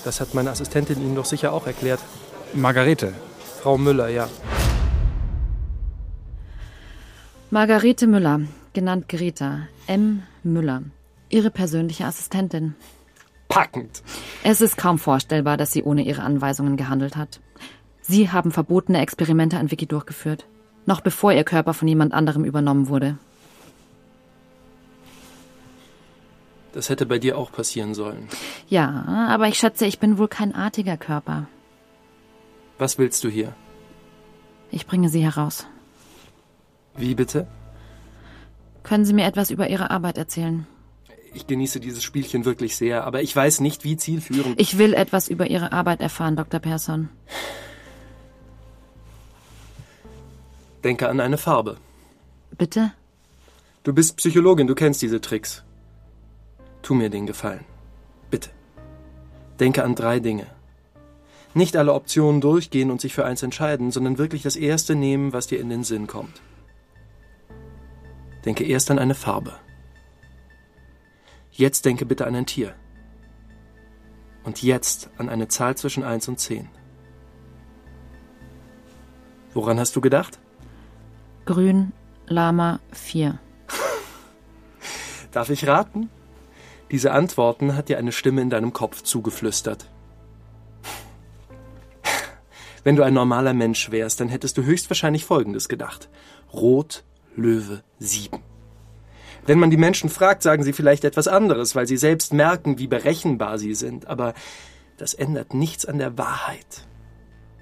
Das 0.04 0.20
hat 0.20 0.34
meine 0.34 0.50
Assistentin 0.50 1.00
Ihnen 1.00 1.16
doch 1.16 1.24
sicher 1.24 1.54
auch 1.54 1.66
erklärt. 1.66 2.00
Margarete. 2.52 3.14
Frau 3.62 3.78
Müller, 3.78 4.08
ja. 4.08 4.28
Margarete 7.48 8.06
Müller, 8.06 8.42
genannt 8.74 9.08
Greta. 9.08 9.60
M. 9.86 10.24
Müller. 10.42 10.82
Ihre 11.30 11.48
persönliche 11.50 12.04
Assistentin. 12.04 12.74
Packend. 13.52 14.02
Es 14.42 14.62
ist 14.62 14.78
kaum 14.78 14.98
vorstellbar, 14.98 15.58
dass 15.58 15.72
sie 15.72 15.82
ohne 15.82 16.02
ihre 16.02 16.22
Anweisungen 16.22 16.78
gehandelt 16.78 17.16
hat. 17.16 17.40
Sie 18.00 18.30
haben 18.30 18.50
verbotene 18.50 19.00
Experimente 19.02 19.58
an 19.58 19.70
Vicky 19.70 19.84
durchgeführt. 19.84 20.46
Noch 20.86 21.02
bevor 21.02 21.32
ihr 21.32 21.44
Körper 21.44 21.74
von 21.74 21.86
jemand 21.86 22.14
anderem 22.14 22.46
übernommen 22.46 22.88
wurde. 22.88 23.18
Das 26.72 26.88
hätte 26.88 27.04
bei 27.04 27.18
dir 27.18 27.36
auch 27.36 27.52
passieren 27.52 27.92
sollen. 27.92 28.26
Ja, 28.68 29.04
aber 29.28 29.48
ich 29.48 29.58
schätze, 29.58 29.84
ich 29.84 29.98
bin 29.98 30.16
wohl 30.16 30.28
kein 30.28 30.54
artiger 30.54 30.96
Körper. 30.96 31.46
Was 32.78 32.96
willst 32.96 33.22
du 33.22 33.28
hier? 33.28 33.54
Ich 34.70 34.86
bringe 34.86 35.10
Sie 35.10 35.22
heraus. 35.22 35.66
Wie 36.96 37.14
bitte? 37.14 37.46
Können 38.82 39.04
Sie 39.04 39.12
mir 39.12 39.26
etwas 39.26 39.50
über 39.50 39.68
Ihre 39.68 39.90
Arbeit 39.90 40.16
erzählen? 40.16 40.66
Ich 41.34 41.46
genieße 41.46 41.80
dieses 41.80 42.02
Spielchen 42.02 42.44
wirklich 42.44 42.76
sehr, 42.76 43.04
aber 43.04 43.22
ich 43.22 43.34
weiß 43.34 43.60
nicht, 43.60 43.84
wie 43.84 43.96
zielführend. 43.96 44.60
Ich 44.60 44.76
will 44.76 44.92
etwas 44.92 45.28
über 45.28 45.48
Ihre 45.48 45.72
Arbeit 45.72 46.00
erfahren, 46.00 46.36
Dr. 46.36 46.60
Persson. 46.60 47.08
Denke 50.84 51.08
an 51.08 51.20
eine 51.20 51.38
Farbe. 51.38 51.78
Bitte? 52.58 52.92
Du 53.82 53.92
bist 53.92 54.16
Psychologin, 54.16 54.66
du 54.66 54.74
kennst 54.74 55.00
diese 55.00 55.20
Tricks. 55.20 55.62
Tu 56.82 56.94
mir 56.94 57.08
den 57.08 57.26
Gefallen. 57.26 57.64
Bitte. 58.30 58.50
Denke 59.58 59.84
an 59.84 59.94
drei 59.94 60.20
Dinge. 60.20 60.46
Nicht 61.54 61.76
alle 61.76 61.92
Optionen 61.94 62.40
durchgehen 62.40 62.90
und 62.90 63.00
sich 63.00 63.14
für 63.14 63.24
eins 63.24 63.42
entscheiden, 63.42 63.90
sondern 63.90 64.18
wirklich 64.18 64.42
das 64.42 64.56
erste 64.56 64.94
nehmen, 64.94 65.32
was 65.32 65.46
dir 65.46 65.60
in 65.60 65.68
den 65.68 65.84
Sinn 65.84 66.06
kommt. 66.06 66.40
Denke 68.44 68.64
erst 68.64 68.90
an 68.90 68.98
eine 68.98 69.14
Farbe. 69.14 69.52
Jetzt 71.52 71.84
denke 71.84 72.06
bitte 72.06 72.26
an 72.26 72.34
ein 72.34 72.46
Tier. 72.46 72.74
Und 74.42 74.62
jetzt 74.62 75.10
an 75.18 75.28
eine 75.28 75.48
Zahl 75.48 75.76
zwischen 75.76 76.02
1 76.02 76.28
und 76.28 76.40
10. 76.40 76.68
Woran 79.52 79.78
hast 79.78 79.94
du 79.94 80.00
gedacht? 80.00 80.40
Grün, 81.44 81.92
Lama 82.26 82.80
4. 82.92 83.38
Darf 85.32 85.50
ich 85.50 85.66
raten? 85.66 86.08
Diese 86.90 87.12
Antworten 87.12 87.76
hat 87.76 87.88
dir 87.88 87.98
eine 87.98 88.12
Stimme 88.12 88.40
in 88.40 88.50
deinem 88.50 88.72
Kopf 88.72 89.02
zugeflüstert. 89.02 89.86
Wenn 92.84 92.96
du 92.96 93.02
ein 93.02 93.14
normaler 93.14 93.52
Mensch 93.52 93.90
wärst, 93.90 94.20
dann 94.20 94.28
hättest 94.28 94.56
du 94.56 94.62
höchstwahrscheinlich 94.62 95.26
Folgendes 95.26 95.68
gedacht. 95.68 96.08
Rot, 96.52 97.04
Löwe, 97.36 97.82
7. 97.98 98.42
Wenn 99.44 99.58
man 99.58 99.70
die 99.70 99.76
Menschen 99.76 100.08
fragt, 100.08 100.42
sagen 100.42 100.62
sie 100.62 100.72
vielleicht 100.72 101.04
etwas 101.04 101.28
anderes, 101.28 101.74
weil 101.74 101.86
sie 101.86 101.96
selbst 101.96 102.32
merken, 102.32 102.78
wie 102.78 102.86
berechenbar 102.86 103.58
sie 103.58 103.74
sind, 103.74 104.06
aber 104.06 104.34
das 104.98 105.14
ändert 105.14 105.52
nichts 105.52 105.84
an 105.84 105.98
der 105.98 106.16
Wahrheit. 106.16 106.86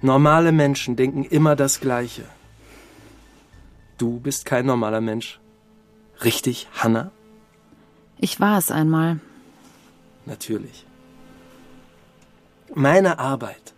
Normale 0.01 0.51
Menschen 0.51 0.95
denken 0.95 1.23
immer 1.23 1.55
das 1.55 1.79
Gleiche. 1.79 2.23
Du 3.97 4.19
bist 4.19 4.45
kein 4.45 4.65
normaler 4.65 5.01
Mensch. 5.01 5.39
Richtig, 6.23 6.67
Hannah? 6.73 7.11
Ich 8.19 8.39
war 8.39 8.57
es 8.57 8.69
einmal. 8.71 9.19
Natürlich. 10.25 10.85
Meine 12.73 13.19
Arbeit 13.19 13.73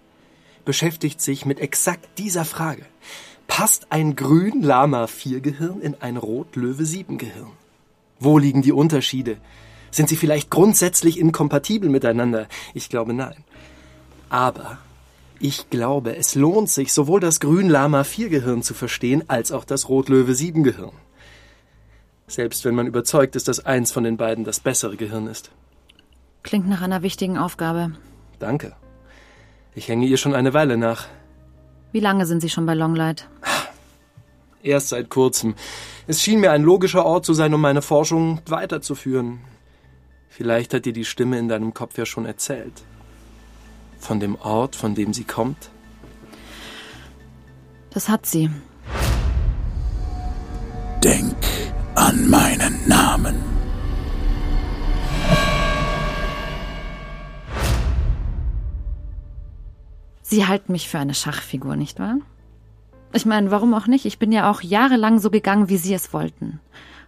beschäftigt 0.66 1.22
sich 1.22 1.46
mit 1.46 1.60
exakt 1.60 2.08
dieser 2.18 2.46
Frage. 2.46 2.86
Passt 3.48 3.92
ein 3.92 4.16
Grün-Lama-4-Gehirn 4.16 5.82
in 5.82 5.96
ein 6.02 6.18
Rot-Löwe-7-Gehirn? 6.18 7.52
Wo 8.20 8.38
liegen 8.38 8.62
die 8.62 8.72
Unterschiede? 8.72 9.38
Sind 9.92 10.10
sie 10.10 10.16
vielleicht 10.16 10.50
grundsätzlich 10.50 11.20
inkompatibel 11.20 11.90
miteinander? 11.90 12.48
Ich 12.74 12.90
glaube 12.90 13.14
nein. 13.14 13.44
Aber 14.30 14.80
ich 15.40 15.70
glaube, 15.70 16.16
es 16.16 16.36
lohnt 16.36 16.70
sich, 16.70 16.94
sowohl 16.94 17.20
das 17.20 17.40
Grün-Lama-4-Gehirn 17.40 18.64
zu 18.64 18.74
verstehen, 18.74 19.24
als 19.28 19.52
auch 19.52 19.66
das 19.66 19.90
Rot-Löwe-7-Gehirn. 19.90 20.94
Selbst 22.28 22.66
wenn 22.66 22.76
man 22.76 22.88
überzeugt 22.88 23.36
ist, 23.36 23.48
dass 23.48 23.66
eins 23.66 23.92
von 23.92 24.04
den 24.04 24.18
beiden 24.18 24.46
das 24.46 24.60
bessere 24.60 24.96
Gehirn 24.96 25.28
ist. 25.28 25.52
Klingt 26.42 26.68
nach 26.68 26.82
einer 26.82 27.04
wichtigen 27.04 27.38
Aufgabe. 27.38 27.92
Danke. 28.40 28.74
Ich 29.76 29.88
hänge 29.88 30.06
ihr 30.06 30.18
schon 30.18 30.34
eine 30.34 30.54
Weile 30.54 30.78
nach. 30.78 31.08
Wie 31.92 32.00
lange 32.00 32.26
sind 32.26 32.42
Sie 32.42 32.50
schon 32.50 32.66
bei 32.66 32.74
Longlight? 32.74 33.28
Erst 34.64 34.90
seit 34.90 35.10
kurzem. 35.10 35.56
Es 36.08 36.22
schien 36.22 36.40
mir 36.40 36.52
ein 36.52 36.64
logischer 36.64 37.06
Ort 37.06 37.26
zu 37.26 37.34
sein, 37.34 37.54
um 37.54 37.60
meine 37.60 37.82
Forschung 37.82 38.40
weiterzuführen. 38.48 39.42
Vielleicht 40.30 40.74
hat 40.74 40.86
dir 40.86 40.94
die 40.94 41.06
Stimme 41.06 41.38
in 41.38 41.50
deinem 41.50 41.74
Kopf 41.74 41.98
ja 41.98 42.06
schon 42.06 42.26
erzählt. 42.26 42.82
Von 44.00 44.22
dem 44.22 44.36
Ort, 44.36 44.78
von 44.78 44.96
dem 44.96 45.14
sie 45.14 45.26
kommt? 45.26 45.70
Das 47.92 48.08
hat 48.08 48.26
sie. 48.26 48.50
Denk 51.04 51.36
an 51.96 52.30
meinen 52.30 52.88
Namen. 52.88 53.36
Sie 60.22 60.48
halten 60.48 60.72
mich 60.72 60.90
für 60.90 61.00
eine 61.00 61.14
Schachfigur, 61.14 61.76
nicht 61.76 62.00
wahr? 62.00 62.16
Ich 63.16 63.28
meine, 63.28 63.52
warum 63.52 63.76
auch 63.76 63.86
nicht? 63.86 64.06
Ich 64.06 64.18
bin 64.18 64.32
ja 64.32 64.50
auch 64.50 64.62
jahrelang 64.62 65.20
so 65.20 65.30
gegangen, 65.30 65.70
wie 65.70 65.78
Sie 65.78 65.94
es 65.94 66.14
wollten. 66.14 66.60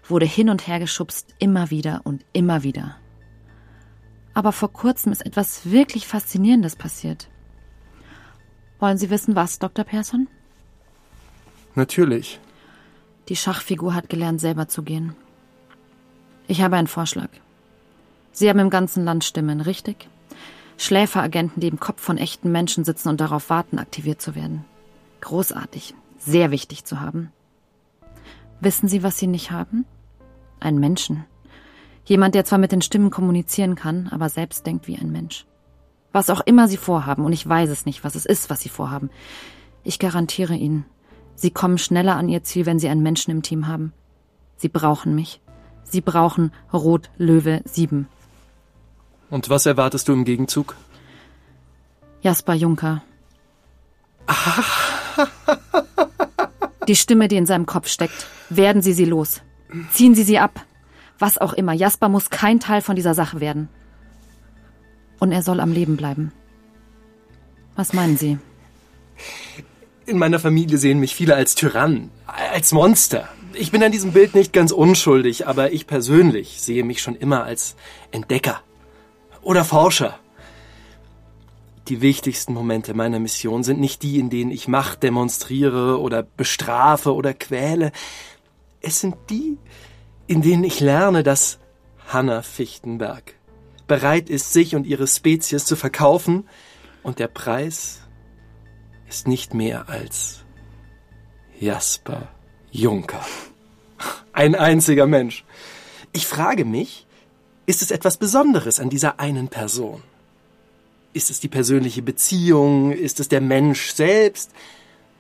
Wurde 0.08 0.28
hin 0.28 0.50
und 0.50 0.68
her 0.68 0.80
geschubst, 0.80 1.34
immer 1.40 1.72
wieder 1.72 2.02
und 2.04 2.24
immer 2.32 2.62
wieder. 2.62 2.96
Aber 4.36 4.52
vor 4.52 4.72
kurzem 4.72 5.12
ist 5.12 5.26
etwas 5.26 5.72
wirklich 5.72 6.06
Faszinierendes 6.08 6.76
passiert. 6.76 7.28
Wollen 8.80 9.00
Sie 9.00 9.10
wissen, 9.10 9.36
was, 9.36 9.58
Dr. 9.58 9.84
Persson? 9.84 10.28
Natürlich. 11.74 12.40
Die 13.30 13.36
Schachfigur 13.36 13.96
hat 13.96 14.08
gelernt, 14.08 14.40
selber 14.40 14.68
zu 14.68 14.84
gehen. 14.84 15.16
Ich 16.48 16.62
habe 16.62 16.76
einen 16.76 16.88
Vorschlag. 16.88 17.30
Sie 18.32 18.48
haben 18.48 18.60
im 18.60 18.70
ganzen 18.70 19.06
Land 19.06 19.24
Stimmen, 19.24 19.62
richtig? 19.62 20.08
Schläferagenten, 20.78 21.62
die 21.62 21.70
im 21.70 21.80
Kopf 21.80 22.02
von 22.02 22.20
echten 22.20 22.52
Menschen 22.52 22.84
sitzen 22.84 23.10
und 23.10 23.22
darauf 23.22 23.50
warten, 23.50 23.80
aktiviert 23.80 24.22
zu 24.22 24.36
werden. 24.36 24.66
Großartig, 25.22 25.95
sehr 26.17 26.51
wichtig 26.51 26.86
zu 26.86 27.01
haben. 27.01 27.31
Wissen 28.60 28.88
Sie, 28.88 29.03
was 29.03 29.17
Sie 29.17 29.27
nicht 29.27 29.51
haben? 29.51 29.86
Einen 30.60 30.79
Menschen. 30.79 31.25
Jemand, 32.05 32.36
der 32.36 32.45
zwar 32.45 32.60
mit 32.60 32.72
den 32.72 32.81
Stimmen 32.81 33.10
kommunizieren 33.10 33.75
kann, 33.75 34.07
aber 34.12 34.29
selbst 34.29 34.65
denkt 34.65 34.88
wie 34.88 34.98
ein 34.98 35.12
Mensch. 35.12 35.45
Was 36.12 36.29
auch 36.29 36.41
immer 36.41 36.67
Sie 36.67 36.77
vorhaben, 36.77 37.25
und 37.25 37.34
ich 37.34 37.48
weiß 37.48 37.69
es 37.69 37.86
nicht, 37.86 38.03
was 38.03 38.15
es 38.15 38.25
ist, 38.25 38.50
was 38.50 38.62
Sie 38.62 38.69
vorhaben. 38.69 39.10
Ich 39.84 40.00
garantiere 40.00 40.55
Ihnen, 40.55 40.86
Sie 41.36 41.51
kommen 41.51 41.77
schneller 41.77 42.15
an 42.15 42.29
Ihr 42.29 42.43
Ziel, 42.43 42.65
wenn 42.65 42.79
Sie 42.79 42.88
einen 42.88 43.03
Menschen 43.03 43.31
im 43.31 43.41
Team 43.41 43.67
haben. 43.67 43.91
Sie 44.57 44.69
brauchen 44.69 45.13
mich. 45.13 45.41
Sie 45.84 46.01
brauchen 46.01 46.51
Rot 46.72 47.10
Löwe 47.17 47.62
7. 47.65 48.07
Und 49.29 49.50
was 49.50 49.65
erwartest 49.65 50.07
du 50.07 50.13
im 50.13 50.24
Gegenzug? 50.25 50.75
Jasper 52.22 52.53
Juncker. 52.53 53.03
Die 56.88 56.95
Stimme, 56.95 57.27
die 57.27 57.38
in 57.38 57.45
seinem 57.45 57.65
Kopf 57.65 57.88
steckt. 57.88 58.27
Werden 58.50 58.81
Sie 58.81 58.93
sie 58.93 59.05
los. 59.05 59.41
Ziehen 59.91 60.13
Sie 60.15 60.24
sie 60.24 60.39
ab. 60.39 60.63
Was 61.17 61.38
auch 61.38 61.53
immer. 61.53 61.74
Jasper 61.74 62.10
muss 62.10 62.29
kein 62.29 62.60
Teil 62.60 62.81
von 62.81 62.95
dieser 62.95 63.13
Sache 63.13 63.39
werden. 63.39 63.69
Und 65.19 65.31
er 65.31 65.41
soll 65.41 65.60
am 65.60 65.72
Leben 65.72 65.98
bleiben. 65.98 66.31
Was 67.75 67.93
meinen 67.93 68.17
Sie? 68.17 68.38
In 70.05 70.19
meiner 70.19 70.39
Familie 70.39 70.77
sehen 70.77 71.00
mich 71.00 71.15
viele 71.15 71.36
als 71.36 71.55
Tyrann, 71.55 72.12
als 72.27 72.72
Monster. 72.72 73.27
Ich 73.53 73.72
bin 73.72 73.81
an 73.84 73.91
diesem 73.91 74.12
Bild 74.12 74.36
nicht 74.36 74.53
ganz 74.53 74.72
unschuldig, 74.72 75.48
aber 75.48 75.72
ich 75.72 75.88
persönlich 75.88 76.62
sehe 76.62 76.84
mich 76.84 77.01
schon 77.01 77.15
immer 77.15 77.43
als 77.43 77.75
Entdecker 78.12 78.62
oder 79.41 79.65
Forscher. 79.65 80.19
Die 81.88 82.01
wichtigsten 82.01 82.54
Momente 82.54 82.96
meiner 82.96 83.20
Mission 83.20 83.63
sind 83.63 83.80
nicht 83.80 84.01
die, 84.01 84.18
in 84.20 84.32
denen 84.32 84.50
ich 84.50 84.68
Macht 84.68 85.04
demonstriere 85.04 86.00
oder 86.00 86.24
bestrafe 86.24 87.13
oder 87.13 87.36
quäle. 87.36 87.92
Es 88.82 89.00
sind 89.01 89.15
die, 89.30 89.58
in 90.25 90.42
denen 90.42 90.63
ich 90.63 90.80
lerne, 90.80 91.22
dass 91.22 91.60
Hanna 92.08 92.42
Fichtenberg 92.42 93.36
bereit 93.88 94.32
ist, 94.32 94.51
sich 94.51 94.75
und 94.75 94.88
ihre 94.88 95.06
Spezies 95.06 95.65
zu 95.65 95.75
verkaufen 95.75 96.48
und 97.04 97.20
der 97.20 97.27
Preis 97.27 98.01
ist 99.08 99.27
nicht 99.27 99.54
mehr 99.54 99.88
als 99.88 100.44
Jasper 101.60 102.30
Juncker. 102.72 103.24
Ein 104.34 104.56
einziger 104.56 105.06
Mensch. 105.06 105.46
Ich 106.13 106.25
frage 106.25 106.65
mich, 106.65 107.06
ist 107.68 107.84
es 107.84 107.92
etwas 107.92 108.18
Besonderes 108.18 108.80
an 108.80 108.89
dieser 108.89 109.20
einen 109.20 109.50
Person? 109.50 110.01
Ist 111.15 111.29
es 111.29 111.39
die 111.39 111.48
persönliche 111.48 112.01
Beziehung? 112.01 112.91
Ist 112.91 113.22
es 113.22 113.29
der 113.29 113.39
Mensch 113.39 113.91
selbst? 113.91 114.51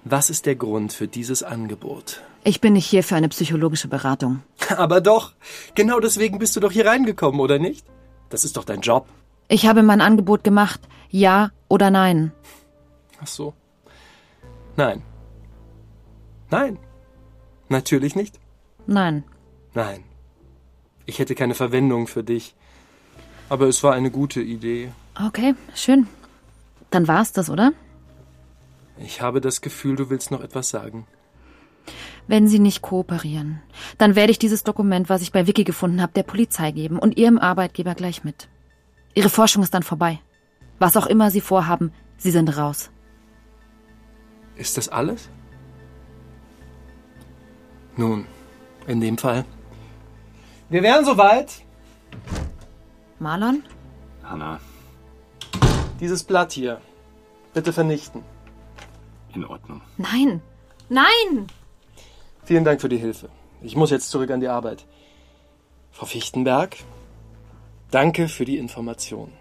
Was 0.03 0.29
ist 0.29 0.45
der 0.45 0.57
Grund 0.57 0.91
für 0.91 1.07
dieses 1.07 1.41
Angebot? 1.41 2.21
Ich 2.43 2.59
bin 2.59 2.73
nicht 2.73 2.85
hier 2.85 3.01
für 3.01 3.15
eine 3.15 3.29
psychologische 3.29 3.87
Beratung. 3.87 4.43
Aber 4.75 4.99
doch, 4.99 5.31
genau 5.73 6.01
deswegen 6.01 6.37
bist 6.37 6.53
du 6.53 6.59
doch 6.59 6.73
hier 6.73 6.85
reingekommen, 6.85 7.39
oder 7.39 7.59
nicht? 7.59 7.87
Das 8.29 8.43
ist 8.43 8.57
doch 8.57 8.65
dein 8.65 8.81
Job. 8.81 9.07
Ich 9.47 9.67
habe 9.67 9.83
mein 9.83 10.01
Angebot 10.01 10.43
gemacht. 10.43 10.81
Ja 11.11 11.51
oder 11.69 11.89
nein? 11.91 12.33
Ach 13.21 13.27
so. 13.27 13.53
Nein. 14.75 15.01
Nein. 16.51 16.77
Natürlich 17.69 18.17
nicht. 18.17 18.37
Nein. 18.85 19.23
Nein. 19.73 20.03
Ich 21.05 21.19
hätte 21.19 21.35
keine 21.35 21.55
Verwendung 21.55 22.07
für 22.07 22.25
dich. 22.25 22.53
Aber 23.47 23.67
es 23.67 23.81
war 23.81 23.93
eine 23.93 24.11
gute 24.11 24.41
Idee. 24.41 24.91
Okay, 25.19 25.55
schön. 25.73 26.07
Dann 26.89 27.07
war's 27.07 27.31
das, 27.31 27.49
oder? 27.49 27.71
Ich 28.97 29.21
habe 29.21 29.41
das 29.41 29.61
Gefühl, 29.61 29.95
du 29.95 30.09
willst 30.09 30.31
noch 30.31 30.41
etwas 30.41 30.69
sagen. 30.69 31.07
Wenn 32.27 32.47
Sie 32.47 32.59
nicht 32.59 32.81
kooperieren, 32.81 33.61
dann 33.97 34.15
werde 34.15 34.31
ich 34.31 34.39
dieses 34.39 34.63
Dokument, 34.63 35.09
was 35.09 35.21
ich 35.21 35.31
bei 35.31 35.47
Vicky 35.47 35.63
gefunden 35.63 36.01
habe, 36.01 36.13
der 36.13 36.23
Polizei 36.23 36.71
geben 36.71 36.97
und 36.97 37.17
Ihrem 37.17 37.37
Arbeitgeber 37.37 37.93
gleich 37.93 38.23
mit. 38.23 38.49
Ihre 39.13 39.29
Forschung 39.29 39.63
ist 39.63 39.73
dann 39.73 39.83
vorbei. 39.83 40.19
Was 40.79 40.97
auch 40.97 41.05
immer 41.05 41.31
Sie 41.31 41.41
vorhaben, 41.41 41.93
Sie 42.17 42.31
sind 42.31 42.57
raus. 42.57 42.89
Ist 44.55 44.77
das 44.77 44.89
alles? 44.89 45.29
Nun, 47.95 48.25
in 48.87 48.99
dem 48.99 49.17
Fall. 49.17 49.45
Wir 50.69 50.81
wären 50.81 51.05
soweit. 51.05 51.61
Marlon? 53.19 53.63
Hanna, 54.23 54.59
Dieses 55.99 56.23
Blatt 56.23 56.51
hier. 56.51 56.81
Bitte 57.53 57.71
vernichten. 57.73 58.23
in 59.33 59.45
Ordnung. 59.45 59.81
Nein! 59.97 60.41
Nein! 60.89 61.47
Vielen 62.43 62.63
Dank 62.63 62.79
für 62.79 62.89
die 62.89 62.97
Hilfe. 62.97 63.29
Ich 63.61 63.75
muss 63.75 63.91
jetzt 63.91 64.09
zurück 64.09 64.29
an 64.31 64.39
die 64.39 64.47
Arbeit. 64.47 64.85
Frau 65.91 66.05
Fichtenberg, 66.05 66.77
danke 67.91 68.27
für 68.27 68.45
die 68.45 68.57
Information. 68.57 69.31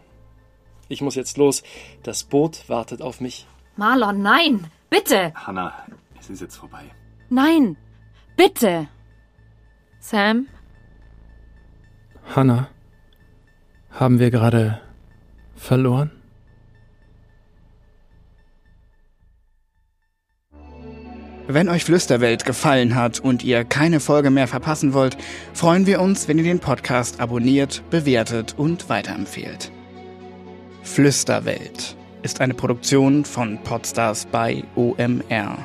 Ich 0.88 1.00
muss 1.00 1.14
jetzt 1.14 1.36
los. 1.36 1.62
Das 2.02 2.24
Boot 2.24 2.68
wartet 2.68 3.02
auf 3.02 3.20
mich. 3.20 3.46
Marlon, 3.76 4.22
nein! 4.22 4.66
Bitte! 4.90 5.32
Hanna, 5.34 5.72
es 6.18 6.30
ist 6.30 6.40
jetzt 6.40 6.56
vorbei. 6.56 6.84
Nein! 7.28 7.76
Bitte! 8.36 8.88
Sam? 10.00 10.46
Hannah, 12.34 12.68
haben 13.90 14.18
wir 14.18 14.30
gerade 14.30 14.80
verloren? 15.56 16.10
Wenn 21.46 21.68
euch 21.68 21.84
Flüsterwelt 21.84 22.46
gefallen 22.46 22.94
hat 22.94 23.20
und 23.20 23.44
ihr 23.44 23.64
keine 23.64 24.00
Folge 24.00 24.30
mehr 24.30 24.48
verpassen 24.48 24.94
wollt, 24.94 25.18
freuen 25.52 25.86
wir 25.86 26.00
uns, 26.00 26.26
wenn 26.26 26.38
ihr 26.38 26.44
den 26.44 26.58
Podcast 26.58 27.20
abonniert, 27.20 27.82
bewertet 27.90 28.54
und 28.56 28.88
weiterempfehlt. 28.88 29.70
Flüsterwelt 30.82 31.96
ist 32.22 32.40
eine 32.40 32.54
Produktion 32.54 33.26
von 33.26 33.58
Podstars 33.62 34.26
bei 34.26 34.64
OMR. 34.74 35.58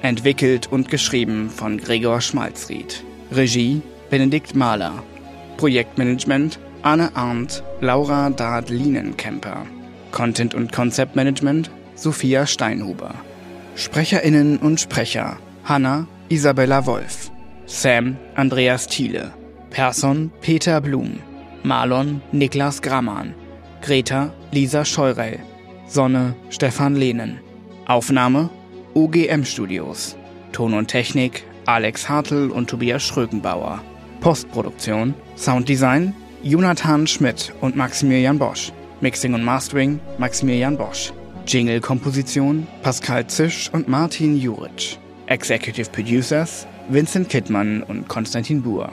Entwickelt 0.00 0.72
und 0.72 0.88
geschrieben 0.88 1.50
von 1.50 1.76
Gregor 1.78 2.22
Schmalzried. 2.22 3.04
Regie 3.30 3.82
Benedikt 4.08 4.54
Mahler. 4.54 5.02
Projektmanagement 5.58 6.58
Anne 6.80 7.14
Arndt, 7.14 7.62
Laura 7.80 8.30
Dard-Lienenkemper. 8.30 9.66
Content 10.12 10.54
und 10.54 10.72
Konzeptmanagement 10.72 11.70
Sophia 11.94 12.46
Steinhuber. 12.46 13.14
SprecherInnen 13.76 14.56
und 14.56 14.80
Sprecher 14.80 15.36
Hanna 15.64 16.06
Isabella 16.30 16.86
Wolf, 16.86 17.30
Sam 17.66 18.16
Andreas 18.34 18.86
Thiele, 18.86 19.32
Person 19.70 20.32
Peter 20.40 20.80
Blum, 20.80 21.20
Marlon 21.62 22.22
Niklas 22.32 22.80
Grammann, 22.80 23.34
Greta 23.82 24.32
Lisa 24.50 24.84
Scheurell, 24.84 25.40
Sonne 25.86 26.34
Stefan 26.48 26.96
Lehnen. 26.96 27.38
Aufnahme 27.86 28.48
OGM 28.94 29.44
Studios. 29.44 30.16
Ton 30.52 30.72
und 30.72 30.88
Technik 30.88 31.44
Alex 31.66 32.08
Hartl 32.08 32.50
und 32.50 32.70
Tobias 32.70 33.02
Schrögenbauer. 33.02 33.82
Postproduktion 34.20 35.14
Sounddesign 35.36 36.14
Jonathan 36.42 37.06
Schmidt 37.06 37.52
und 37.60 37.76
Maximilian 37.76 38.38
Bosch. 38.38 38.72
Mixing 39.02 39.34
und 39.34 39.44
Mastering 39.44 40.00
Maximilian 40.16 40.78
Bosch. 40.78 41.12
Jingle-Komposition 41.46 42.66
Pascal 42.82 43.26
Zisch 43.28 43.70
und 43.72 43.88
Martin 43.88 44.36
Juric. 44.36 44.98
Executive 45.26 45.88
Producers 45.90 46.66
Vincent 46.88 47.28
Kittmann 47.28 47.82
und 47.84 48.08
Konstantin 48.08 48.62
Buhr. 48.62 48.92